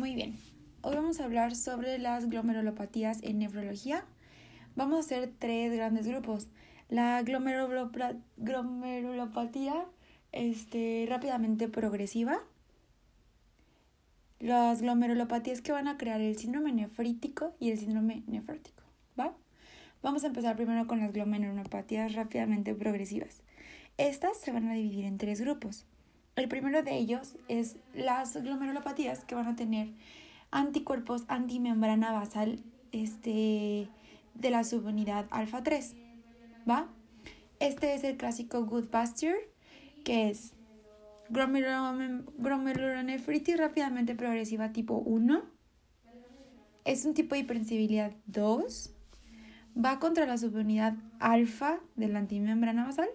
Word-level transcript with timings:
Muy 0.00 0.14
bien. 0.14 0.38
Hoy 0.80 0.96
vamos 0.96 1.20
a 1.20 1.24
hablar 1.24 1.54
sobre 1.54 1.98
las 1.98 2.30
glomerulopatías 2.30 3.22
en 3.22 3.38
nefrología. 3.38 4.06
Vamos 4.74 4.96
a 4.96 5.00
hacer 5.00 5.30
tres 5.38 5.74
grandes 5.74 6.06
grupos. 6.06 6.48
La 6.88 7.22
glomerulopatía 7.22 9.84
este, 10.32 11.04
rápidamente 11.06 11.68
progresiva. 11.68 12.40
Las 14.38 14.80
glomerulopatías 14.80 15.60
que 15.60 15.72
van 15.72 15.86
a 15.86 15.98
crear 15.98 16.22
el 16.22 16.38
síndrome 16.38 16.72
nefrítico 16.72 17.54
y 17.60 17.70
el 17.70 17.76
síndrome 17.76 18.22
nefrótico. 18.26 18.82
¿Va? 19.18 19.36
Vamos 20.02 20.24
a 20.24 20.28
empezar 20.28 20.56
primero 20.56 20.86
con 20.86 21.00
las 21.00 21.12
glomerulopatías 21.12 22.14
rápidamente 22.14 22.74
progresivas. 22.74 23.42
Estas 23.98 24.38
se 24.38 24.50
van 24.50 24.66
a 24.66 24.72
dividir 24.72 25.04
en 25.04 25.18
tres 25.18 25.42
grupos. 25.42 25.84
El 26.40 26.48
primero 26.48 26.82
de 26.82 26.96
ellos 26.96 27.36
es 27.48 27.76
las 27.92 28.34
glomerulopatías 28.34 29.26
que 29.26 29.34
van 29.34 29.46
a 29.46 29.56
tener 29.56 29.90
anticuerpos 30.50 31.24
antimembrana 31.28 32.12
basal 32.12 32.62
este, 32.92 33.90
de 34.32 34.50
la 34.50 34.64
subunidad 34.64 35.26
alfa 35.28 35.62
3. 35.62 35.96
¿Va? 36.66 36.88
Este 37.58 37.94
es 37.94 38.04
el 38.04 38.16
clásico 38.16 38.64
Good 38.64 38.86
Pasture, 38.86 39.50
que 40.02 40.30
es 40.30 40.54
glomerulonefritis 41.28 43.58
rápidamente 43.58 44.14
progresiva 44.14 44.72
tipo 44.72 44.94
1. 44.94 45.42
Es 46.86 47.04
un 47.04 47.12
tipo 47.12 47.34
de 47.34 47.42
hipersensibilidad 47.42 48.12
2. 48.28 48.94
Va 49.76 49.98
contra 49.98 50.24
la 50.24 50.38
subunidad 50.38 50.94
alfa 51.18 51.80
de 51.96 52.08
la 52.08 52.20
antimembrana 52.20 52.86
basal 52.86 53.10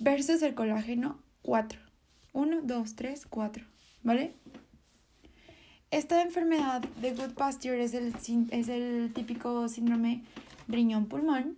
versus 0.00 0.42
el 0.42 0.56
colágeno 0.56 1.29
4. 1.42 1.78
1, 2.32 2.60
2, 2.62 2.94
3, 2.94 3.26
4. 3.26 3.64
¿Vale? 4.02 4.34
Esta 5.90 6.22
enfermedad 6.22 6.82
de 7.00 7.12
Good 7.12 7.34
Pasture 7.34 7.82
es 7.82 7.94
el, 7.94 8.14
es 8.50 8.68
el 8.68 9.12
típico 9.12 9.68
síndrome 9.68 10.22
riñón-pulmón, 10.68 11.54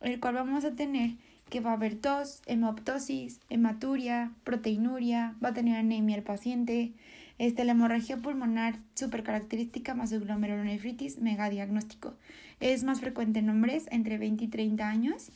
el 0.00 0.18
cual 0.18 0.34
vamos 0.34 0.64
a 0.64 0.74
tener 0.74 1.12
que 1.48 1.60
va 1.60 1.70
a 1.70 1.74
haber 1.74 1.96
tos, 1.96 2.42
hemoptosis, 2.46 3.40
hematuria, 3.48 4.32
proteinuria, 4.44 5.36
va 5.44 5.50
a 5.50 5.54
tener 5.54 5.76
anemia 5.76 6.16
el 6.16 6.22
paciente, 6.22 6.92
este, 7.38 7.64
la 7.64 7.72
hemorragia 7.72 8.16
pulmonar 8.16 8.78
súper 8.94 9.22
característica 9.22 9.94
más 9.94 10.12
el 10.12 10.20
glomerulonefritis 10.20 11.18
mega 11.18 11.50
diagnóstico. 11.50 12.14
Es 12.60 12.84
más 12.84 13.00
frecuente 13.00 13.40
en 13.40 13.50
hombres 13.50 13.86
entre 13.90 14.18
20 14.18 14.44
y 14.44 14.48
30 14.48 14.88
años 14.88 15.30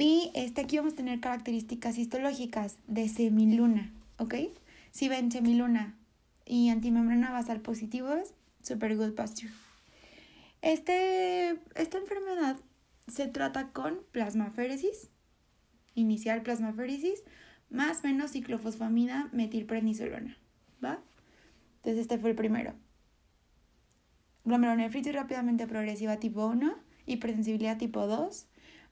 y 0.00 0.30
este, 0.34 0.62
aquí 0.62 0.78
vamos 0.78 0.94
a 0.94 0.96
tener 0.96 1.20
características 1.20 1.98
histológicas 1.98 2.78
de 2.86 3.08
semiluna, 3.08 3.92
¿ok? 4.16 4.34
Si 4.92 5.08
ven 5.08 5.30
semiluna 5.30 5.94
y 6.46 6.70
antimembrana 6.70 7.30
basal 7.30 7.60
positivos, 7.60 8.32
super 8.62 8.96
good 8.96 9.12
pasture. 9.12 9.52
Este, 10.62 11.50
esta 11.74 11.98
enfermedad 11.98 12.56
se 13.08 13.26
trata 13.28 13.72
con 13.72 14.00
plasmaféresis, 14.10 15.10
inicial 15.94 16.42
plasmaféresis, 16.42 17.22
más 17.68 18.02
menos 18.02 18.32
ciclofosfamida 18.32 19.28
metilprednisolona, 19.32 20.38
¿va? 20.82 21.02
Entonces 21.76 22.00
este 22.00 22.18
fue 22.18 22.30
el 22.30 22.36
primero. 22.36 22.74
Glomerulonefritis 24.44 25.12
rápidamente 25.12 25.66
progresiva 25.66 26.16
tipo 26.16 26.46
1, 26.46 26.74
hipersensibilidad 27.06 27.76
tipo 27.76 28.06
2, 28.06 28.46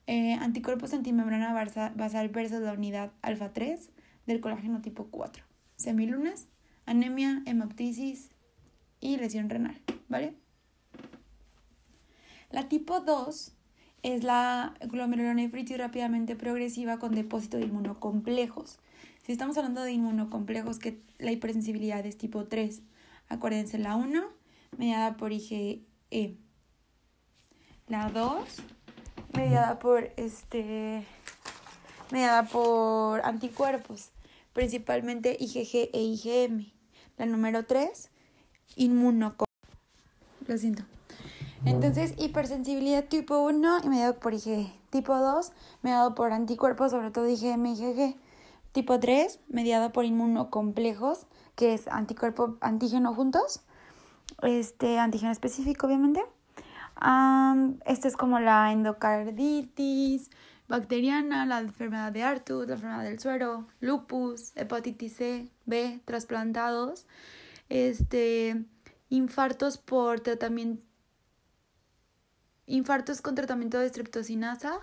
eh, 0.08 0.32
anticuerpos 0.40 0.94
antimembrana 0.94 1.52
basal 1.94 2.28
versus 2.30 2.60
la 2.60 2.72
unidad 2.72 3.12
alfa 3.20 3.52
3 3.52 3.90
del 4.26 4.40
colágeno 4.40 4.80
tipo 4.80 5.08
4. 5.10 5.44
Semilunas, 5.76 6.48
anemia, 6.86 7.42
hemoptisis 7.44 8.30
y 9.00 9.18
lesión 9.18 9.50
renal, 9.50 9.82
¿vale? 10.08 10.34
La 12.50 12.70
tipo 12.70 13.00
2 13.00 13.52
es 14.02 14.24
la 14.24 14.72
glomerulonefritis 14.80 15.76
rápidamente 15.76 16.36
progresiva 16.36 16.98
con 16.98 17.14
depósito 17.14 17.58
de 17.58 17.66
inmunocomplejos. 17.66 18.78
Si 19.26 19.32
estamos 19.32 19.58
hablando 19.58 19.82
de 19.82 19.92
inmunocomplejos, 19.92 20.78
que 20.78 21.02
la 21.18 21.32
hipersensibilidad 21.32 22.06
es 22.06 22.16
tipo 22.16 22.46
3. 22.46 22.80
Acuérdense, 23.28 23.76
la 23.76 23.94
1 23.96 24.24
mediada 24.78 25.18
por 25.18 25.32
IgE. 25.32 25.84
La 27.88 28.08
2 28.08 28.62
mediada 29.38 29.78
por 29.78 30.10
este 30.16 31.06
mediada 32.10 32.44
por 32.44 33.20
anticuerpos, 33.24 34.10
principalmente 34.52 35.36
IgG 35.38 35.90
e 35.92 36.02
IgM. 36.02 36.72
La 37.16 37.26
número 37.26 37.64
3, 37.64 38.10
inmunocom. 38.76 39.46
Lo 40.46 40.58
siento. 40.58 40.84
Entonces, 41.64 42.14
hipersensibilidad 42.18 43.04
tipo 43.04 43.40
1 43.40 43.80
y 43.84 43.88
mediado 43.88 44.18
por 44.18 44.34
IgG. 44.34 44.72
Tipo 44.90 45.16
2, 45.16 45.52
mediado 45.82 46.14
por 46.14 46.32
anticuerpos, 46.32 46.92
sobre 46.92 47.10
todo 47.10 47.28
IgM 47.28 47.66
y 47.66 47.72
IgG. 47.72 48.16
Tipo 48.72 48.98
3, 48.98 49.40
mediado 49.48 49.92
por 49.92 50.04
inmunocomplejos, 50.04 51.26
que 51.56 51.74
es 51.74 51.88
anticuerpo, 51.88 52.56
antígeno 52.60 53.14
juntos. 53.14 53.60
Este, 54.42 54.98
antígeno 54.98 55.32
específico, 55.32 55.86
obviamente. 55.86 56.22
Um, 57.00 57.78
es 57.84 58.16
como 58.16 58.40
la 58.40 58.72
endocarditis 58.72 60.30
bacteriana, 60.66 61.46
la 61.46 61.60
enfermedad 61.60 62.12
de 62.12 62.24
Artus, 62.24 62.66
la 62.66 62.74
enfermedad 62.74 63.04
del 63.04 63.20
suero, 63.20 63.68
lupus, 63.80 64.52
hepatitis 64.56 65.14
C, 65.14 65.48
B, 65.64 66.00
trasplantados, 66.04 67.06
este, 67.68 68.64
infartos 69.10 69.78
por 69.78 70.20
tratamiento, 70.20 70.82
infartos 72.66 73.22
con 73.22 73.36
tratamiento 73.36 73.78
de 73.78 73.88
streptocinasa, 73.88 74.80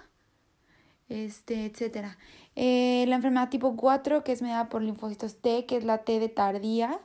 este, 1.10 1.66
etcétera. 1.66 2.18
Eh, 2.56 3.06
la 3.10 3.18
enfermedad 3.18 3.50
tipo 3.50 3.76
4, 3.76 4.24
que 4.24 4.32
es 4.32 4.42
mediada 4.42 4.70
por 4.70 4.82
linfocitos 4.82 5.42
T, 5.42 5.66
que 5.66 5.78
es 5.78 5.84
la 5.84 6.00
T 6.00 6.20
de 6.20 6.30
tardía. 6.30 7.00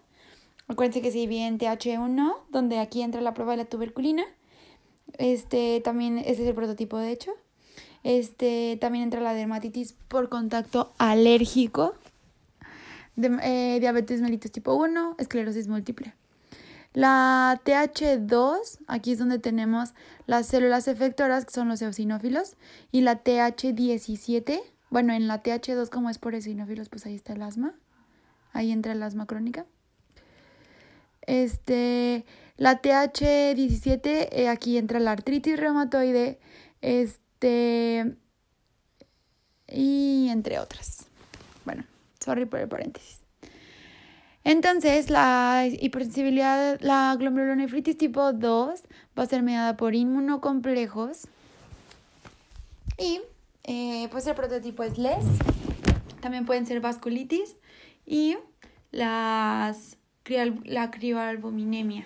Acuérdense 0.69 1.03
que 1.03 1.11
se 1.11 1.19
divide 1.19 1.47
en 1.47 1.59
TH1, 1.59 2.37
donde 2.51 2.79
aquí 2.79 3.03
entra 3.03 3.21
la 3.21 3.35
prueba 3.35 3.53
de 3.53 3.59
la 3.59 3.65
tuberculina 3.65 4.25
este 5.19 5.81
también, 5.83 6.19
este 6.19 6.43
es 6.43 6.49
el 6.49 6.55
prototipo 6.55 6.99
de 6.99 7.13
hecho. 7.13 7.33
Este 8.03 8.79
también 8.81 9.05
entra 9.05 9.21
la 9.21 9.35
dermatitis 9.35 9.95
por 10.09 10.29
contacto 10.29 10.93
alérgico, 10.99 11.95
de, 13.17 13.39
eh, 13.43 13.81
diabetes 13.81 14.23
mellitus 14.23 14.53
tipo 14.53 14.75
1, 14.75 15.17
esclerosis 15.19 15.69
múltiple. 15.69 16.15
La 16.93 17.61
TH2, 17.65 18.79
aquí 18.89 19.13
es 19.13 19.19
donde 19.19 19.39
tenemos 19.39 19.95
las 20.27 20.47
células 20.47 20.89
efectoras, 20.89 21.45
que 21.45 21.53
son 21.53 21.69
los 21.69 21.81
eosinófilos, 21.83 22.57
y 22.91 23.03
la 23.03 23.23
TH17, 23.23 24.61
bueno, 24.89 25.13
en 25.13 25.29
la 25.29 25.43
TH2 25.43 25.89
como 25.89 26.11
es 26.11 26.19
por 26.19 26.35
eosinófilos, 26.35 26.89
pues 26.89 27.07
ahí 27.07 27.15
está 27.15 27.35
el 27.35 27.43
asma, 27.43 27.75
ahí 28.53 28.73
entra 28.73 28.93
el 28.93 29.03
asma 29.03 29.27
crónica. 29.27 29.67
Este, 31.23 32.25
la 32.61 32.83
TH17, 32.83 34.29
eh, 34.33 34.49
aquí 34.49 34.77
entra 34.77 35.01
la 35.01 35.13
artritis 35.13 35.59
reumatoide, 35.59 36.39
este, 36.83 38.17
y 39.67 40.29
entre 40.29 40.59
otras. 40.59 41.07
Bueno, 41.65 41.85
sorry 42.23 42.45
por 42.45 42.61
el 42.61 42.69
paréntesis. 42.69 43.21
Entonces, 44.45 45.09
la 45.09 45.67
hipersensibilidad, 45.67 46.79
la 46.83 47.17
glomerulonefritis 47.19 47.97
tipo 47.97 48.35
2 48.35 48.83
va 49.19 49.23
a 49.23 49.27
ser 49.27 49.43
mediada 49.43 49.79
por 49.79 49.95
inmunocomplejos. 49.95 51.29
Y 52.99 53.23
eh, 53.65 54.09
pues 54.11 54.27
el 54.27 54.35
prototipo 54.35 54.83
es 54.83 54.99
LES. 54.99 55.25
También 56.21 56.45
pueden 56.45 56.67
ser 56.67 56.83
vasculitis 56.83 57.57
y 58.05 58.37
las, 58.91 59.97
la 60.65 60.91
crioalbuminemia. 60.91 62.05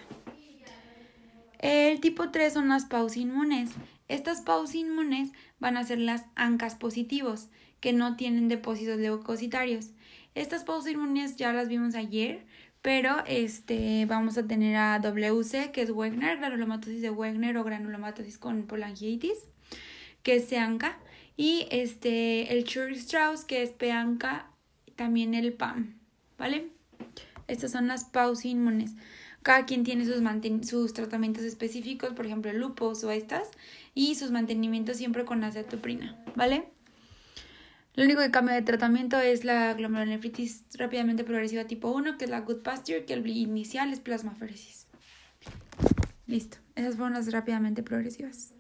El 1.65 1.99
tipo 2.01 2.29
3 2.29 2.53
son 2.53 2.69
las 2.69 2.85
pausinmunes. 2.85 3.71
Estas 4.07 4.43
pausinmunes 4.43 5.33
van 5.59 5.79
a 5.79 5.85
ser 5.85 5.99
las 5.99 6.27
ANCAS 6.35 6.75
positivos, 6.75 7.49
que 7.81 7.95
no 7.95 8.17
tienen 8.17 8.49
depósitos 8.49 8.99
leucocitarios. 8.99 9.93
Estas 10.35 10.63
pausinmunes 10.63 11.37
ya 11.37 11.55
las 11.55 11.69
vimos 11.69 11.95
ayer, 11.95 12.45
pero 12.83 13.25
este, 13.27 14.05
vamos 14.05 14.37
a 14.37 14.47
tener 14.47 14.77
a 14.77 14.99
WC, 14.99 15.73
que 15.73 15.81
es 15.81 15.91
Wegener, 15.91 16.37
granulomatosis 16.37 17.01
de 17.01 17.09
Wegener 17.09 17.57
o 17.57 17.65
granulomatosis 17.65 18.37
con 18.37 18.67
polangiitis, 18.67 19.39
que 20.23 20.37
es 20.37 20.51
CANCA, 20.51 20.99
y 21.35 21.67
este, 21.71 22.53
el 22.53 22.65
Church-Strauss, 22.65 23.47
que 23.47 23.63
es 23.63 23.71
PANCA, 23.71 24.51
también 24.97 25.33
el 25.33 25.55
PAM, 25.55 25.99
¿vale? 26.37 26.69
Estas 27.49 27.73
son 27.73 27.89
las 27.89 28.05
pausinmunes. 28.05 28.97
Cada 29.45 29.67
quien 29.67 29.85
tiene 29.85 30.07
sus, 30.65 30.95
tratamientos 30.95 31.45
específicos, 31.45 32.15
por 32.15 32.25
ejemplo, 32.25 32.51
lupus 32.55 33.05
o 33.05 33.11
estas, 33.11 33.51
y 33.95 34.15
sus 34.15 34.31
mantenimientos 34.31 34.97
siempre 34.97 35.27
con 35.27 35.45
acetoprina, 35.45 36.17
¿vale? 36.35 36.65
Lo 37.95 38.05
único 38.05 38.23
que 38.23 38.31
cambia 38.31 38.55
de 38.55 38.63
tratamiento 38.63 39.21
es 39.21 39.45
la 39.45 39.75
glomerulonefritis 39.75 40.65
rápidamente 40.79 41.25
progresiva 41.25 41.65
tipo 41.65 41.91
1, 41.91 42.17
que 42.17 42.25
es 42.25 42.31
la 42.31 42.41
good 42.41 42.63
pasture, 42.63 43.05
que 43.05 43.13
el 43.13 43.27
inicial 43.27 43.93
es 43.93 44.01
plasmaferesis. 44.01 44.87
Listo, 46.27 46.57
esas 46.75 46.97
fueron 46.97 47.13
las 47.13 47.31
rápidamente 47.31 47.83
progresivas. 47.83 48.55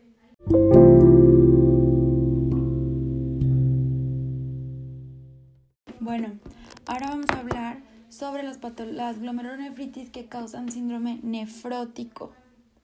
Bueno, 5.99 6.39
ahora 6.85 7.09
vamos 7.09 7.27
a 7.31 7.39
hablar 7.39 7.94
sobre 8.15 8.43
las, 8.43 8.59
las 8.93 9.19
glomerulonefritis 9.19 10.11
que 10.11 10.27
causan 10.27 10.71
síndrome 10.71 11.19
nefrótico, 11.23 12.33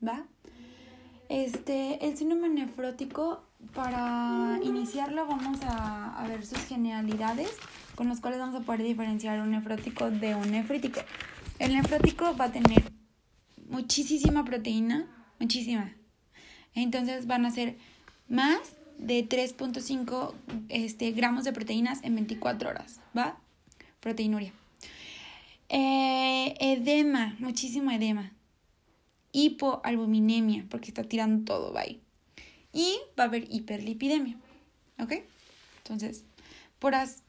¿va? 0.07 0.27
Este, 1.29 2.05
el 2.05 2.17
síndrome 2.17 2.49
nefrótico, 2.49 3.45
para 3.75 4.59
iniciarlo 4.65 5.27
vamos 5.27 5.59
a, 5.63 6.25
ver 6.27 6.45
sus 6.45 6.59
generalidades 6.65 7.51
con 7.95 8.09
las 8.09 8.21
cuales 8.21 8.41
vamos 8.41 8.61
a 8.61 8.65
poder 8.65 8.83
diferenciar 8.83 9.41
un 9.41 9.51
nefrótico 9.51 10.11
de 10.11 10.35
un 10.35 10.51
nefrítico. 10.51 11.01
El 11.59 11.75
nefrótico 11.75 12.37
va 12.37 12.47
a 12.47 12.53
tener 12.53 12.91
muchísima 13.69 14.45
proteína, 14.45 15.07
muchísima. 15.39 15.93
Entonces 16.75 17.27
van 17.27 17.47
a 17.47 17.51
ser 17.51 17.77
más 18.29 18.59
de 18.99 19.29
3.5 19.29 20.33
este, 20.69 21.13
gramos 21.13 21.45
de 21.45 21.53
proteínas 21.53 22.03
en 22.03 22.15
24 22.15 22.71
horas, 22.71 23.01
¿va? 23.17 23.39
Proteinuria. 24.01 24.53
Eh, 25.73 26.57
edema, 26.59 27.37
muchísimo 27.39 27.93
edema. 27.93 28.33
Hipoalbuminemia, 29.31 30.67
porque 30.69 30.89
está 30.89 31.05
tirando 31.05 31.45
todo, 31.45 31.73
¿va? 31.73 31.85
Y 32.73 32.99
va 33.19 33.25
a 33.25 33.27
haber 33.29 33.47
hiperlipidemia, 33.49 34.37
¿ok? 34.99 35.13
Entonces, 35.79 36.25
puras 36.81 37.23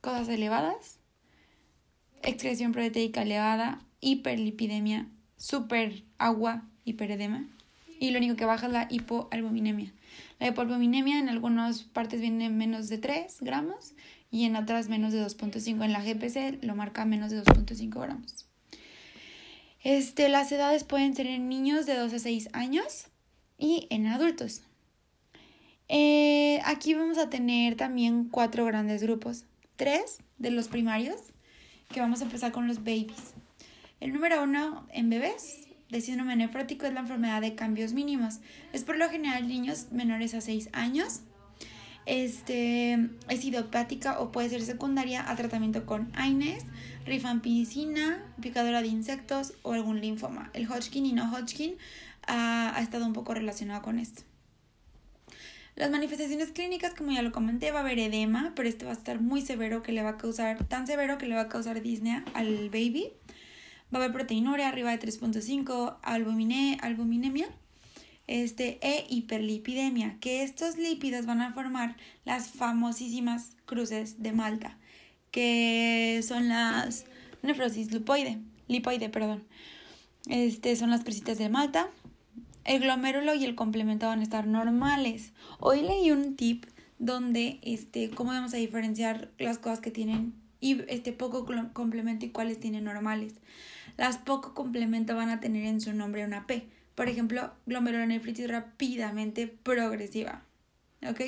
cosas 0.00 0.28
elevadas, 0.28 0.98
excreción 2.24 2.72
proteica 2.72 3.22
elevada, 3.22 3.80
hiperlipidemia, 4.00 5.06
super 5.36 6.02
agua, 6.18 6.64
hiperedema. 6.84 7.46
Y 8.00 8.10
lo 8.10 8.18
único 8.18 8.34
que 8.34 8.44
baja 8.44 8.66
es 8.66 8.72
la 8.72 8.88
hipoalbuminemia. 8.90 9.92
La 10.40 10.48
hipoalbuminemia 10.48 11.20
en 11.20 11.28
algunas 11.28 11.84
partes 11.84 12.20
viene 12.20 12.50
menos 12.50 12.88
de 12.88 12.98
3 12.98 13.36
gramos 13.40 13.94
y 14.32 14.46
en 14.46 14.56
otras 14.56 14.88
menos 14.88 15.12
de 15.12 15.24
2.5. 15.24 15.84
En 15.84 15.92
la 15.92 16.02
GPC 16.02 16.64
lo 16.64 16.74
marca 16.74 17.04
menos 17.04 17.30
de 17.30 17.44
2.5 17.44 18.00
gramos. 18.00 18.46
Este, 19.84 20.28
las 20.28 20.50
edades 20.50 20.82
pueden 20.82 21.14
ser 21.14 21.26
en 21.26 21.48
niños 21.48 21.86
de 21.86 21.94
2 21.94 22.12
a 22.14 22.18
6 22.18 22.48
años 22.52 23.06
y 23.58 23.86
en 23.90 24.06
adultos. 24.08 24.62
Eh, 25.88 26.60
aquí 26.64 26.94
vamos 26.94 27.18
a 27.18 27.28
tener 27.28 27.76
también 27.76 28.28
cuatro 28.28 28.64
grandes 28.64 29.02
grupos. 29.02 29.44
Tres 29.76 30.18
de 30.38 30.50
los 30.50 30.68
primarios, 30.68 31.20
que 31.90 32.00
vamos 32.00 32.20
a 32.20 32.24
empezar 32.24 32.52
con 32.52 32.66
los 32.66 32.78
babies. 32.78 33.34
El 34.00 34.12
número 34.12 34.42
uno 34.42 34.86
en 34.92 35.10
bebés 35.10 35.68
de 35.90 36.00
síndrome 36.00 36.36
nefrótico 36.36 36.86
es 36.86 36.94
la 36.94 37.00
enfermedad 37.00 37.42
de 37.42 37.54
cambios 37.54 37.92
mínimos. 37.92 38.38
Es 38.72 38.84
por 38.84 38.96
lo 38.96 39.10
general 39.10 39.46
niños 39.46 39.88
menores 39.92 40.32
a 40.34 40.40
6 40.40 40.70
años. 40.72 41.20
Este, 42.12 43.08
es 43.30 43.42
idiopática 43.42 44.20
o 44.20 44.32
puede 44.32 44.50
ser 44.50 44.60
secundaria 44.60 45.30
a 45.30 45.34
tratamiento 45.34 45.86
con 45.86 46.12
AINES, 46.14 46.62
rifampicina, 47.06 48.22
picadora 48.38 48.82
de 48.82 48.88
insectos 48.88 49.54
o 49.62 49.72
algún 49.72 50.02
linfoma. 50.02 50.50
El 50.52 50.70
Hodgkin 50.70 51.06
y 51.06 51.14
no 51.14 51.32
Hodgkin 51.32 51.76
ha, 52.26 52.76
ha 52.76 52.82
estado 52.82 53.06
un 53.06 53.14
poco 53.14 53.32
relacionado 53.32 53.80
con 53.80 53.98
esto. 53.98 54.24
Las 55.74 55.90
manifestaciones 55.90 56.50
clínicas, 56.50 56.92
como 56.92 57.12
ya 57.12 57.22
lo 57.22 57.32
comenté, 57.32 57.70
va 57.70 57.78
a 57.78 57.80
haber 57.80 57.98
edema, 57.98 58.52
pero 58.54 58.68
este 58.68 58.84
va 58.84 58.90
a 58.90 58.94
estar 58.94 59.18
muy 59.18 59.40
severo 59.40 59.80
que 59.80 59.92
le 59.92 60.02
va 60.02 60.10
a 60.10 60.18
causar, 60.18 60.62
tan 60.64 60.86
severo 60.86 61.16
que 61.16 61.24
le 61.24 61.34
va 61.34 61.40
a 61.40 61.48
causar 61.48 61.80
disnea 61.80 62.26
al 62.34 62.68
baby. 62.68 63.10
Va 63.84 64.00
a 64.00 64.02
haber 64.02 64.12
proteinuria 64.12 64.68
arriba 64.68 64.90
de 64.90 65.00
3.5, 65.00 65.96
albuminemia 66.02 67.48
este, 68.32 68.78
e 68.80 69.04
hiperlipidemia, 69.10 70.16
que 70.18 70.42
estos 70.42 70.78
lípidos 70.78 71.26
van 71.26 71.42
a 71.42 71.52
formar 71.52 71.96
las 72.24 72.48
famosísimas 72.48 73.56
cruces 73.66 74.22
de 74.22 74.32
Malta, 74.32 74.78
que 75.30 76.22
son 76.26 76.48
las 76.48 77.04
nefrosis 77.42 77.88
lipoide, 77.92 79.08
perdón. 79.10 79.44
Este 80.28 80.76
son 80.76 80.88
las 80.88 81.04
crucitas 81.04 81.36
de 81.36 81.50
Malta. 81.50 81.90
El 82.64 82.80
glomérulo 82.80 83.34
y 83.34 83.44
el 83.44 83.54
complemento 83.54 84.06
van 84.06 84.20
a 84.20 84.22
estar 84.22 84.46
normales. 84.46 85.32
Hoy 85.58 85.82
leí 85.82 86.10
un 86.10 86.36
tip 86.36 86.64
donde 86.98 87.58
este 87.62 88.08
cómo 88.08 88.30
vamos 88.30 88.54
a 88.54 88.58
diferenciar 88.58 89.30
las 89.38 89.58
cosas 89.58 89.80
que 89.80 89.90
tienen 89.90 90.32
y 90.58 90.80
este 90.88 91.12
poco 91.12 91.44
complemento 91.74 92.24
y 92.24 92.30
cuáles 92.30 92.60
tienen 92.60 92.84
normales. 92.84 93.34
Las 93.98 94.16
poco 94.16 94.54
complemento 94.54 95.16
van 95.16 95.28
a 95.28 95.40
tener 95.40 95.66
en 95.66 95.82
su 95.82 95.92
nombre 95.92 96.24
una 96.24 96.46
P. 96.46 96.66
Por 96.94 97.08
ejemplo, 97.08 97.52
glomerulonefritis 97.66 98.48
rápidamente 98.48 99.46
progresiva. 99.46 100.42
¿Ok? 101.08 101.20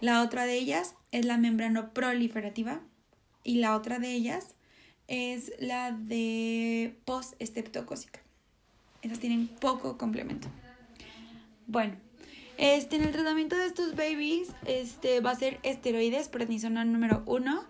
La 0.00 0.22
otra 0.22 0.46
de 0.46 0.54
ellas 0.54 0.94
es 1.12 1.24
la 1.24 1.36
membrana 1.36 1.90
proliferativa 1.90 2.80
y 3.44 3.56
la 3.56 3.76
otra 3.76 3.98
de 3.98 4.12
ellas 4.12 4.54
es 5.08 5.52
la 5.58 5.92
de 5.92 6.96
post-estreptocócica. 7.04 8.20
Esas 9.02 9.18
tienen 9.18 9.48
poco 9.48 9.98
complemento. 9.98 10.48
Bueno, 11.66 11.94
este, 12.58 12.96
en 12.96 13.02
el 13.02 13.12
tratamiento 13.12 13.56
de 13.56 13.66
estos 13.66 13.96
babies 13.96 14.48
este, 14.66 15.20
va 15.20 15.32
a 15.32 15.36
ser 15.36 15.58
esteroides, 15.62 16.28
prednisona 16.28 16.84
número 16.84 17.22
uno. 17.26 17.64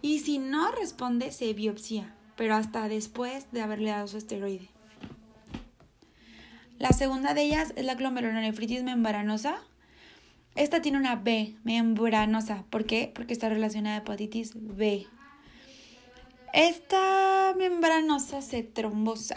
Y 0.00 0.20
si 0.20 0.38
no 0.38 0.72
responde, 0.72 1.32
se 1.32 1.52
biopsia 1.52 2.14
pero 2.38 2.54
hasta 2.54 2.88
después 2.88 3.50
de 3.50 3.62
haberle 3.62 3.90
dado 3.90 4.06
su 4.06 4.16
esteroide. 4.16 4.70
La 6.78 6.92
segunda 6.92 7.34
de 7.34 7.42
ellas 7.42 7.72
es 7.74 7.84
la 7.84 7.96
glomerulonefritis 7.96 8.84
membranosa. 8.84 9.58
Esta 10.54 10.80
tiene 10.80 10.98
una 10.98 11.16
B, 11.16 11.56
membranosa. 11.64 12.64
¿Por 12.70 12.84
qué? 12.84 13.10
Porque 13.12 13.32
está 13.32 13.48
relacionada 13.48 13.96
a 13.96 13.98
hepatitis 13.98 14.52
B. 14.54 15.06
Esta 16.52 17.54
membranosa 17.58 18.42
se 18.42 18.62
trombosa. 18.62 19.36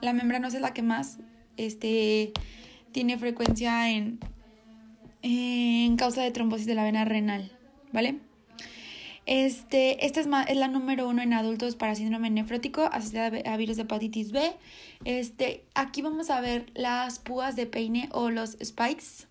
La 0.00 0.12
membranosa 0.12 0.56
es 0.56 0.62
la 0.62 0.74
que 0.74 0.82
más 0.82 1.18
este, 1.56 2.32
tiene 2.90 3.16
frecuencia 3.16 3.90
en, 3.90 4.18
en 5.22 5.96
causa 5.96 6.22
de 6.22 6.32
trombosis 6.32 6.66
de 6.66 6.74
la 6.74 6.84
vena 6.84 7.04
renal, 7.04 7.52
¿vale? 7.92 8.18
Este, 9.30 10.04
esta 10.04 10.18
es, 10.18 10.26
es, 10.48 10.56
la 10.56 10.66
número 10.66 11.08
uno 11.08 11.22
en 11.22 11.32
adultos 11.34 11.76
para 11.76 11.94
síndrome 11.94 12.30
nefrótico 12.30 12.82
asociada 12.90 13.38
a 13.48 13.56
virus 13.56 13.76
de 13.76 13.82
hepatitis 13.82 14.32
B. 14.32 14.42
Este, 15.04 15.64
aquí 15.76 16.02
vamos 16.02 16.30
a 16.30 16.40
ver 16.40 16.66
las 16.74 17.20
púas 17.20 17.54
de 17.54 17.66
peine 17.66 18.08
o 18.10 18.30
los 18.30 18.58
spikes. 18.60 19.28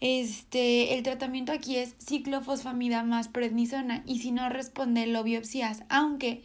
Este, 0.00 0.94
el 0.94 1.02
tratamiento 1.02 1.52
aquí 1.52 1.76
es 1.76 1.94
ciclofosfamida 1.98 3.02
más 3.02 3.28
prednisona 3.28 4.02
y 4.06 4.20
si 4.20 4.32
no 4.32 4.48
responde 4.48 5.06
lo 5.06 5.22
biopsias, 5.24 5.82
aunque 5.90 6.42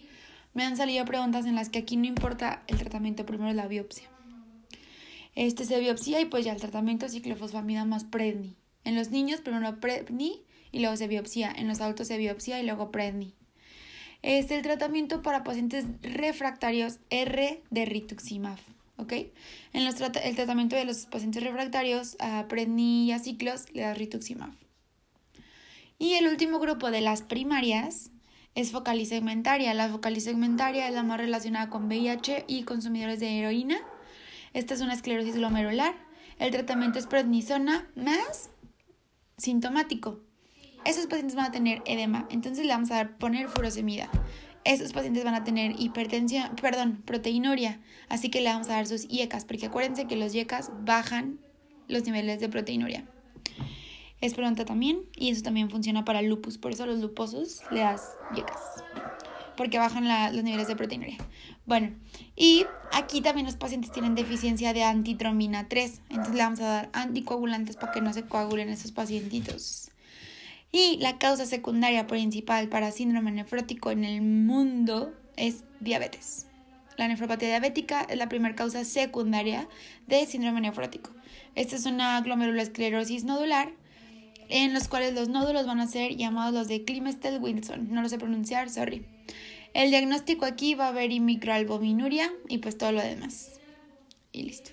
me 0.53 0.65
han 0.65 0.75
salido 0.75 1.05
preguntas 1.05 1.45
en 1.45 1.55
las 1.55 1.69
que 1.69 1.79
aquí 1.79 1.95
no 1.95 2.07
importa 2.07 2.63
el 2.67 2.79
tratamiento, 2.79 3.25
primero 3.25 3.49
es 3.49 3.55
la 3.55 3.69
biopsia. 3.69 4.09
Este 5.35 5.63
se 5.63 5.79
biopsia 5.79 6.19
y 6.19 6.25
pues 6.25 6.43
ya 6.43 6.51
el 6.51 6.59
tratamiento 6.59 7.07
ciclofosfamida 7.07 7.85
más 7.85 8.03
predni. 8.03 8.57
En 8.83 8.95
los 8.95 9.09
niños 9.09 9.39
primero 9.39 9.79
predni 9.79 10.41
y 10.73 10.79
luego 10.79 10.97
se 10.97 11.07
biopsia. 11.07 11.53
En 11.55 11.69
los 11.69 11.79
adultos 11.79 12.07
se 12.07 12.17
biopsia 12.17 12.59
y 12.59 12.65
luego 12.65 12.91
predni. 12.91 13.33
Es 14.21 14.51
el 14.51 14.61
tratamiento 14.61 15.21
para 15.21 15.43
pacientes 15.43 15.85
refractarios 16.01 16.99
R 17.09 17.61
de 17.69 17.85
rituximab. 17.85 18.57
¿Ok? 18.97 19.13
En 19.71 19.85
los 19.85 20.01
el 20.01 20.35
tratamiento 20.35 20.75
de 20.75 20.85
los 20.85 21.05
pacientes 21.05 21.43
refractarios 21.43 22.17
a 22.19 22.47
predni 22.47 23.05
y 23.05 23.11
a 23.11 23.19
ciclos 23.19 23.65
le 23.73 23.83
da 23.83 23.93
rituximab. 23.93 24.51
Y 25.99 26.15
el 26.15 26.27
último 26.27 26.59
grupo 26.59 26.91
de 26.91 27.01
las 27.01 27.21
primarias 27.21 28.11
es 28.55 28.71
focalicegmentaria. 28.71 29.73
La 29.73 29.89
focalicegmentaria 29.89 30.87
es 30.87 30.93
la 30.93 31.03
más 31.03 31.19
relacionada 31.19 31.69
con 31.69 31.85
VIH 31.85 32.45
y 32.47 32.63
consumidores 32.63 33.19
de 33.19 33.39
heroína. 33.39 33.77
Esta 34.53 34.73
es 34.73 34.81
una 34.81 34.93
esclerosis 34.93 35.35
glomerular. 35.35 35.95
El 36.39 36.51
tratamiento 36.51 36.97
es 36.97 37.07
prednisona 37.07 37.87
más 37.95 38.49
sintomático. 39.37 40.21
Esos 40.85 41.07
pacientes 41.07 41.35
van 41.35 41.45
a 41.45 41.51
tener 41.51 41.81
edema, 41.85 42.27
entonces 42.29 42.65
le 42.65 42.73
vamos 42.73 42.91
a 42.91 42.95
dar 42.95 43.17
poner 43.17 43.47
furosemida. 43.47 44.09
Esos 44.65 44.91
pacientes 44.91 45.23
van 45.23 45.33
a 45.33 45.43
tener 45.43 45.79
hipertensión, 45.79 46.55
perdón, 46.61 47.01
proteinuria, 47.05 47.79
así 48.09 48.29
que 48.29 48.41
le 48.41 48.49
vamos 48.49 48.69
a 48.69 48.73
dar 48.73 48.87
sus 48.87 49.05
IECAS, 49.09 49.45
porque 49.45 49.67
acuérdense 49.67 50.07
que 50.07 50.15
los 50.15 50.33
IECAS 50.35 50.71
bajan 50.83 51.39
los 51.87 52.03
niveles 52.05 52.39
de 52.39 52.49
proteinuria. 52.49 53.05
Es 54.19 54.33
pronta 54.33 54.65
también, 54.65 55.01
y 55.15 55.31
eso 55.31 55.41
también 55.41 55.69
funciona 55.69 56.05
para 56.05 56.21
lupus, 56.21 56.57
por 56.57 56.71
eso 56.71 56.83
a 56.83 56.87
los 56.87 56.99
luposos 56.99 57.61
le 57.71 57.79
das 57.79 58.09
IECAS, 58.35 58.83
porque 59.55 59.79
bajan 59.79 60.05
los 60.35 60.43
niveles 60.43 60.67
de 60.67 60.75
proteinuria. 60.75 61.17
Bueno, 61.65 61.93
y 62.35 62.65
aquí 62.91 63.21
también 63.21 63.45
los 63.45 63.55
pacientes 63.55 63.91
tienen 63.91 64.15
deficiencia 64.15 64.73
de 64.73 64.83
antitrombina 64.83 65.69
3, 65.69 66.01
entonces 66.09 66.35
le 66.35 66.41
vamos 66.41 66.59
a 66.59 66.65
dar 66.65 66.89
anticoagulantes 66.91 67.77
para 67.77 67.93
que 67.93 68.01
no 68.01 68.11
se 68.11 68.23
coagulen 68.23 68.67
esos 68.67 68.91
pacientitos. 68.91 69.92
Y 70.75 70.97
la 70.97 71.19
causa 71.19 71.45
secundaria 71.45 72.07
principal 72.07 72.67
para 72.67 72.91
síndrome 72.91 73.31
nefrótico 73.31 73.91
en 73.91 74.03
el 74.03 74.23
mundo 74.23 75.13
es 75.37 75.63
diabetes. 75.79 76.47
La 76.97 77.07
nefropatía 77.07 77.49
diabética 77.49 78.01
es 78.09 78.17
la 78.17 78.27
primera 78.27 78.55
causa 78.55 78.83
secundaria 78.83 79.69
de 80.07 80.25
síndrome 80.25 80.61
nefrótico. 80.61 81.11
Esta 81.53 81.75
es 81.75 81.85
una 81.85 82.19
glomerulosclerosis 82.21 83.23
nodular 83.23 83.71
en 84.49 84.73
los 84.73 84.87
cuales 84.87 85.13
los 85.13 85.29
nódulos 85.29 85.67
van 85.67 85.79
a 85.79 85.85
ser 85.85 86.15
llamados 86.15 86.55
los 86.55 86.67
de 86.67 86.83
Klinestel-Wilson. 86.83 87.89
No 87.89 88.01
lo 88.01 88.09
sé 88.09 88.17
pronunciar, 88.17 88.71
sorry. 88.71 89.05
El 89.75 89.91
diagnóstico 89.91 90.45
aquí 90.45 90.73
va 90.73 90.85
a 90.85 90.89
haber 90.89 91.11
microalbuminuria 91.19 92.31
y 92.49 92.57
pues 92.57 92.79
todo 92.79 92.93
lo 92.93 93.01
demás. 93.01 93.59
Y 94.31 94.41
listo. 94.41 94.71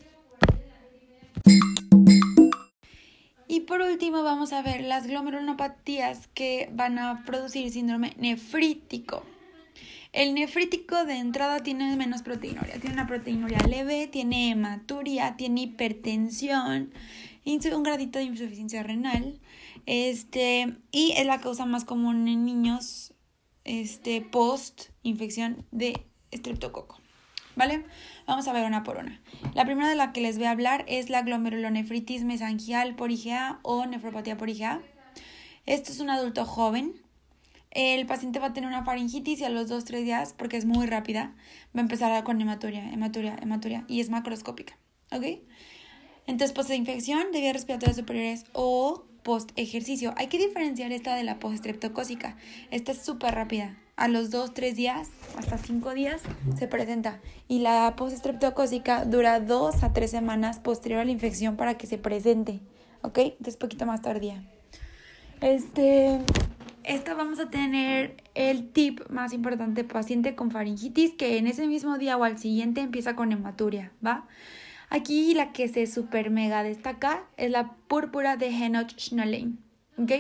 Y 3.50 3.62
por 3.62 3.80
último 3.80 4.22
vamos 4.22 4.52
a 4.52 4.62
ver 4.62 4.80
las 4.82 5.08
glomerulopatías 5.08 6.28
que 6.34 6.70
van 6.72 7.00
a 7.00 7.24
producir 7.24 7.68
síndrome 7.72 8.14
nefrítico. 8.16 9.24
El 10.12 10.34
nefrítico 10.34 11.04
de 11.04 11.16
entrada 11.16 11.58
tiene 11.58 11.96
menos 11.96 12.22
proteinuria, 12.22 12.78
tiene 12.78 12.94
una 12.94 13.08
proteinuria 13.08 13.58
leve, 13.68 14.06
tiene 14.06 14.52
hematuria, 14.52 15.34
tiene 15.36 15.62
hipertensión, 15.62 16.92
un 17.44 17.82
gradito 17.82 18.20
de 18.20 18.26
insuficiencia 18.26 18.84
renal, 18.84 19.40
este, 19.84 20.76
y 20.92 21.14
es 21.16 21.26
la 21.26 21.40
causa 21.40 21.66
más 21.66 21.84
común 21.84 22.28
en 22.28 22.44
niños 22.44 23.14
este, 23.64 24.20
post 24.20 24.90
infección 25.02 25.66
de 25.72 26.06
estreptococo. 26.30 27.00
¿Vale? 27.56 27.84
Vamos 28.26 28.46
a 28.48 28.52
ver 28.52 28.64
una 28.64 28.82
por 28.82 28.96
una. 28.96 29.20
La 29.54 29.64
primera 29.64 29.88
de 29.88 29.96
la 29.96 30.12
que 30.12 30.20
les 30.20 30.38
voy 30.38 30.46
a 30.46 30.52
hablar 30.52 30.84
es 30.88 31.10
la 31.10 31.22
glomerulonefritis 31.22 32.24
mesangial 32.24 32.94
por 32.94 33.10
IgA 33.10 33.58
o 33.62 33.86
nefropatía 33.86 34.36
por 34.36 34.48
IgA. 34.48 34.80
Esto 35.66 35.92
es 35.92 36.00
un 36.00 36.10
adulto 36.10 36.44
joven 36.44 36.94
el 37.70 38.04
paciente 38.06 38.40
va 38.40 38.48
a 38.48 38.52
tener 38.52 38.68
una 38.68 38.84
faringitis 38.84 39.40
y 39.40 39.44
a 39.44 39.48
los 39.48 39.70
2-3 39.70 40.02
días, 40.02 40.34
porque 40.36 40.56
es 40.56 40.64
muy 40.64 40.86
rápida, 40.86 41.34
va 41.76 41.80
a 41.80 41.82
empezar 41.82 42.24
con 42.24 42.40
hematuria, 42.40 42.90
hematuria, 42.90 43.36
hematuria 43.40 43.84
y 43.86 44.00
es 44.00 44.10
macroscópica. 44.10 44.76
¿Ok? 45.12 45.24
Entonces, 46.26 46.52
post 46.52 46.70
infección 46.70 47.32
de 47.32 47.40
vías 47.40 47.52
respiratorias 47.52 47.96
superiores 47.96 48.44
o 48.52 49.04
post 49.22 49.52
ejercicio. 49.56 50.14
Hay 50.16 50.26
que 50.26 50.38
diferenciar 50.38 50.92
esta 50.92 51.14
de 51.14 51.24
la 51.24 51.38
post 51.38 51.56
estreptocócica. 51.56 52.36
Esta 52.70 52.92
es 52.92 53.02
súper 53.02 53.34
rápida. 53.34 53.76
A 54.00 54.08
los 54.08 54.30
2-3 54.30 54.72
días, 54.76 55.10
hasta 55.36 55.58
5 55.58 55.92
días, 55.92 56.22
se 56.58 56.66
presenta. 56.66 57.20
Y 57.48 57.58
la 57.58 57.96
post 57.96 58.14
estreptocócica 58.16 59.04
dura 59.04 59.40
2 59.40 59.84
a 59.84 59.92
3 59.92 60.10
semanas 60.10 60.58
posterior 60.58 61.02
a 61.02 61.04
la 61.04 61.10
infección 61.10 61.56
para 61.56 61.76
que 61.76 61.86
se 61.86 61.98
presente. 61.98 62.60
¿Ok? 63.02 63.18
Entonces, 63.18 63.58
poquito 63.58 63.84
más 63.84 64.00
tardía. 64.00 64.42
Este, 65.42 66.18
esta 66.82 67.12
vamos 67.12 67.40
a 67.40 67.50
tener 67.50 68.16
el 68.34 68.70
tip 68.70 69.06
más 69.10 69.34
importante, 69.34 69.84
paciente 69.84 70.34
con 70.34 70.50
faringitis, 70.50 71.12
que 71.12 71.36
en 71.36 71.46
ese 71.46 71.66
mismo 71.66 71.98
día 71.98 72.16
o 72.16 72.24
al 72.24 72.38
siguiente 72.38 72.80
empieza 72.80 73.14
con 73.14 73.32
hematuria, 73.32 73.92
¿va? 74.04 74.26
Aquí 74.88 75.34
la 75.34 75.52
que 75.52 75.68
se 75.68 75.86
super 75.86 76.30
mega 76.30 76.62
destaca 76.62 77.24
es 77.36 77.50
la 77.50 77.72
púrpura 77.86 78.38
de 78.38 78.46
Henoch 78.46 78.98
Schnelling, 78.98 79.58
¿ok? 79.98 80.12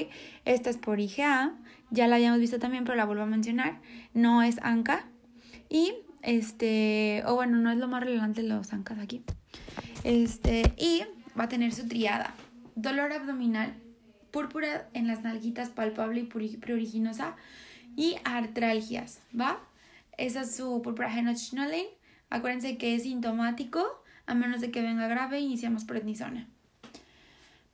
Esta 0.44 0.68
es 0.68 0.76
por 0.76 1.00
IgA, 1.00 1.54
ya 1.90 2.06
la 2.06 2.16
habíamos 2.16 2.40
visto 2.40 2.58
también, 2.58 2.84
pero 2.84 2.96
la 2.96 3.04
vuelvo 3.04 3.22
a 3.22 3.26
mencionar, 3.26 3.80
no 4.14 4.42
es 4.42 4.58
ANCA 4.62 5.04
y 5.68 5.94
este, 6.22 7.22
o 7.26 7.34
bueno, 7.34 7.58
no 7.58 7.70
es 7.70 7.78
lo 7.78 7.88
más 7.88 8.02
relevante 8.02 8.42
los 8.42 8.72
ANCAs 8.72 8.98
aquí. 8.98 9.22
Este, 10.04 10.74
y 10.76 11.02
va 11.38 11.44
a 11.44 11.48
tener 11.48 11.72
su 11.72 11.88
triada, 11.88 12.34
dolor 12.74 13.12
abdominal, 13.12 13.74
púrpura 14.30 14.88
en 14.94 15.06
las 15.06 15.22
nalguitas 15.22 15.70
palpable 15.70 16.20
y 16.20 16.56
pruriginosa 16.56 17.36
y 17.96 18.16
artralgias, 18.24 19.20
¿va? 19.38 19.60
Esa 20.16 20.42
es 20.42 20.56
su 20.56 20.80
púrpura 20.82 21.10
Henoch-Schönlein. 21.10 21.86
Acuérdense 22.28 22.78
que 22.78 22.94
es 22.94 23.02
sintomático, 23.02 23.84
a 24.26 24.34
menos 24.34 24.60
de 24.60 24.70
que 24.70 24.82
venga 24.82 25.08
grave, 25.08 25.40
iniciamos 25.40 25.84
prednisona. 25.84 26.46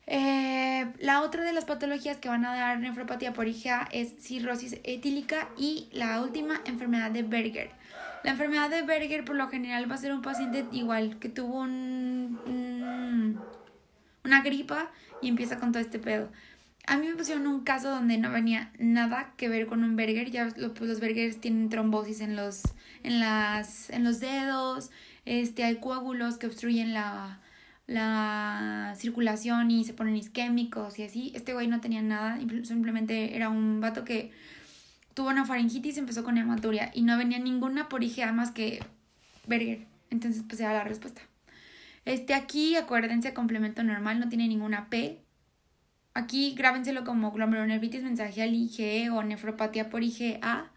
Eh, 0.07 0.93
la 1.01 1.23
otra 1.23 1.43
de 1.43 1.53
las 1.53 1.65
patologías 1.65 2.19
que 2.19 2.29
van 2.29 2.45
a 2.45 2.55
dar 2.55 2.79
nefropatía 2.79 3.33
por 3.33 3.49
IgA 3.49 3.89
es 3.91 4.15
cirrosis 4.21 4.79
etílica 4.85 5.49
y 5.57 5.89
la 5.93 6.21
última, 6.23 6.61
enfermedad 6.65 7.11
de 7.11 7.23
Berger. 7.23 7.71
La 8.23 8.33
enfermedad 8.33 8.71
de 8.71 8.83
Berger 8.83 9.25
por 9.25 9.37
lo 9.37 9.49
general 9.49 9.91
va 9.91 9.97
a 9.97 9.99
ser 9.99 10.13
un 10.13 10.23
paciente 10.23 10.65
igual 10.73 11.19
que 11.19 11.29
tuvo 11.29 11.61
un 11.61 13.41
una 14.27 14.43
gripa 14.43 14.91
y 15.23 15.29
empieza 15.29 15.59
con 15.59 15.73
todo 15.73 15.81
este 15.81 15.99
pedo. 15.99 16.29
A 16.87 16.99
mí 16.99 17.09
me 17.09 17.17
pusieron 17.17 17.47
un 17.47 17.65
caso 17.65 17.91
donde 17.91 18.19
no 18.19 18.31
venía 18.31 18.71
nada 18.79 19.33
que 19.37 19.49
ver 19.49 19.67
con 19.67 19.83
un 19.83 19.97
Berger. 19.97 20.31
Ya 20.31 20.49
pues, 20.55 20.89
los 20.89 21.01
Bergers 21.01 21.41
tienen 21.41 21.69
trombosis 21.69 22.21
en 22.21 22.37
los, 22.37 22.63
en 23.03 23.19
las, 23.19 23.91
en 23.91 24.05
los 24.05 24.21
dedos. 24.21 24.91
Este, 25.25 25.65
hay 25.65 25.77
coágulos 25.77 26.37
que 26.37 26.47
obstruyen 26.47 26.95
la, 26.95 27.41
la 27.87 28.95
circulación 28.97 29.71
y 29.71 29.85
se 29.85 29.95
ponen 29.95 30.17
isquémicos 30.17 30.99
y 30.99 31.05
así. 31.05 31.33
Este 31.35 31.53
güey 31.53 31.69
no 31.69 31.81
tenía 31.81 32.03
nada. 32.03 32.39
Simplemente 32.65 33.37
era 33.37 33.49
un 33.49 33.81
vato 33.81 34.05
que 34.05 34.33
tuvo 35.15 35.29
una 35.29 35.45
faringitis 35.45 35.97
y 35.97 36.01
empezó 36.01 36.25
con 36.25 36.39
hematuria. 36.39 36.91
Y 36.95 37.03
no 37.03 37.17
venía 37.17 37.39
ninguna 37.39 37.89
por 37.89 38.03
IgA 38.03 38.33
más 38.33 38.51
que 38.51 38.85
Berger. 39.47 39.87
Entonces, 40.11 40.43
pues 40.47 40.61
era 40.61 40.73
la 40.73 40.85
respuesta. 40.85 41.23
Este 42.05 42.35
aquí, 42.35 42.77
acuérdense, 42.77 43.35
complemento 43.35 43.83
normal, 43.83 44.21
no 44.21 44.29
tiene 44.29 44.47
ninguna 44.49 44.89
P. 44.89 45.21
Aquí 46.15 46.55
grábenselo 46.57 47.05
como 47.05 47.33
glomerulonefritis 47.33 48.03
mensaje 48.03 48.47
IgE 48.47 49.11
o 49.11 49.23
nefropatía 49.23 49.91
por 49.91 50.03
IgA. 50.03 50.71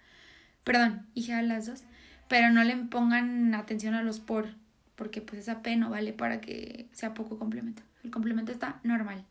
Perdón, 0.64 1.08
IgA 1.14 1.42
las 1.44 1.66
dos. 1.68 1.84
Pero 2.28 2.52
no 2.52 2.64
le 2.64 2.76
pongan 2.76 3.56
atención 3.56 3.94
a 3.94 4.04
los 4.04 4.20
por, 4.20 4.56
porque 5.00 5.22
pues 5.22 5.40
esa 5.40 5.62
P 5.62 5.78
no 5.78 5.90
vale 5.90 6.12
para 6.12 6.42
que 6.42 6.90
sea 6.92 7.14
poco 7.14 7.40
complemento. 7.40 7.82
El 8.04 8.12
complemento 8.12 8.52
está 8.52 8.82
normal. 8.84 9.26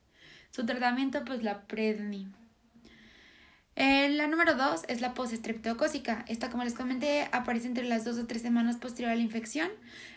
Su 0.51 0.65
tratamiento, 0.65 1.27
pues 1.27 1.43
la 1.43 1.67
Predni. 1.67 2.27
Eh, 3.77 4.09
la 4.09 4.27
número 4.29 4.55
2 4.55 4.87
es 4.89 5.03
la 5.03 5.13
postestreptocócica. 5.13 6.25
Esta, 6.27 6.49
como 6.49 6.65
les 6.65 6.73
comenté, 6.73 7.29
aparece 7.33 7.67
entre 7.67 7.85
las 7.85 8.07
2 8.07 8.17
o 8.17 8.27
3 8.27 8.41
semanas 8.41 8.79
posterior 8.79 9.13
a 9.13 9.15
la 9.15 9.21
infección. 9.21 9.69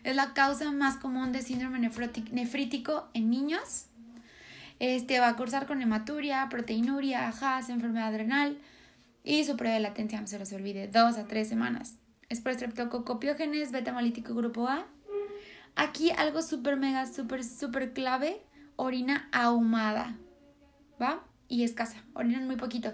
Es 0.05 0.15
la 0.15 0.33
causa 0.33 0.71
más 0.71 0.95
común 0.95 1.33
de 1.33 1.41
síndrome 1.41 1.79
nefrítico 1.79 3.09
en 3.13 3.29
niños. 3.29 3.87
Este 4.79 5.19
va 5.19 5.27
a 5.27 5.35
cursar 5.35 5.67
con 5.67 5.81
hematuria, 5.81 6.47
proteinuria, 6.49 7.27
ajas, 7.27 7.67
enfermedad 7.69 8.15
renal 8.15 8.57
y 9.25 9.43
su 9.43 9.57
prueba 9.57 9.75
de 9.75 9.81
latencia, 9.81 10.21
no 10.21 10.27
se 10.27 10.39
les 10.39 10.53
olvide, 10.53 10.87
2 10.87 11.17
a 11.17 11.27
3 11.27 11.47
semanas. 11.47 11.97
Es 12.29 12.39
por 12.39 12.53
estreptococopiógenes, 12.53 13.73
beta 13.73 13.91
malítico 13.91 14.33
grupo 14.33 14.69
A. 14.69 14.87
Aquí 15.75 16.11
algo 16.11 16.41
súper 16.41 16.77
mega, 16.77 17.05
súper, 17.07 17.43
súper 17.43 17.93
clave, 17.93 18.41
orina 18.75 19.29
ahumada, 19.31 20.17
¿va? 21.01 21.23
Y 21.47 21.63
escasa, 21.63 22.03
orinan 22.13 22.47
muy 22.47 22.55
poquito. 22.55 22.93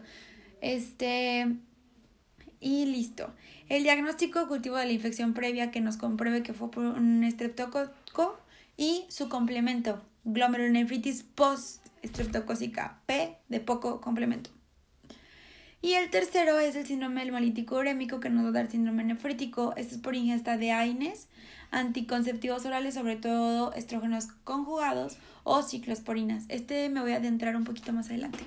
Este. 0.61 1.57
Y 2.59 2.85
listo. 2.85 3.33
El 3.69 3.83
diagnóstico 3.83 4.47
cultivo 4.47 4.77
de 4.77 4.85
la 4.85 4.91
infección 4.91 5.33
previa 5.33 5.69
que 5.69 5.81
nos 5.81 5.97
compruebe 5.97 6.41
que 6.41 6.53
fue 6.53 6.71
por 6.71 6.85
un 6.85 7.23
estreptococo 7.23 8.39
y 8.77 9.05
su 9.09 9.29
complemento, 9.29 10.03
glomerulonefritis 10.23 11.23
post-estreptocócica 11.23 13.01
P 13.05 13.37
de 13.47 13.59
poco 13.59 14.01
complemento. 14.01 14.49
Y 15.87 15.93
el 15.93 16.09
tercero 16.09 16.59
es 16.59 16.75
el 16.75 16.85
síndrome 16.85 17.23
hemolítico 17.23 17.77
urémico 17.77 18.19
que 18.19 18.29
nos 18.29 18.43
va 18.43 18.49
a 18.49 18.51
dar 18.51 18.69
síndrome 18.69 19.05
nefrítico. 19.05 19.73
Esto 19.77 19.95
es 19.95 20.01
por 20.01 20.17
ingesta 20.17 20.57
de 20.57 20.73
AINES, 20.73 21.29
anticonceptivos 21.71 22.65
orales, 22.65 22.93
sobre 22.93 23.15
todo 23.15 23.71
estrógenos 23.71 24.27
conjugados 24.43 25.17
o 25.45 25.63
ciclosporinas. 25.63 26.43
Este 26.49 26.89
me 26.89 26.99
voy 26.99 27.13
a 27.13 27.15
adentrar 27.15 27.55
un 27.55 27.63
poquito 27.63 27.93
más 27.93 28.07
adelante. 28.07 28.39